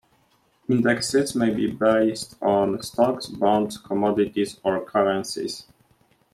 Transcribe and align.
Indexes 0.67 1.35
may 1.35 1.51
be 1.53 1.69
based 1.69 2.35
on 2.41 2.81
stocks, 2.81 3.27
bonds, 3.27 3.77
commodities, 3.77 4.59
or 4.63 4.83
currencies. 4.83 5.67